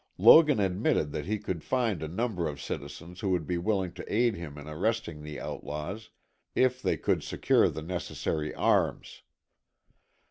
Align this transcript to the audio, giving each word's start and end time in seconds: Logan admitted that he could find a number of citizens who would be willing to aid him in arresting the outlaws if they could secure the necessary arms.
Logan 0.17 0.59
admitted 0.59 1.11
that 1.11 1.27
he 1.27 1.37
could 1.37 1.63
find 1.63 2.01
a 2.01 2.07
number 2.07 2.47
of 2.47 2.59
citizens 2.59 3.19
who 3.19 3.29
would 3.29 3.45
be 3.45 3.59
willing 3.59 3.93
to 3.93 4.11
aid 4.11 4.33
him 4.33 4.57
in 4.57 4.67
arresting 4.67 5.21
the 5.21 5.39
outlaws 5.39 6.09
if 6.55 6.81
they 6.81 6.97
could 6.97 7.21
secure 7.21 7.69
the 7.69 7.83
necessary 7.83 8.51
arms. 8.55 9.21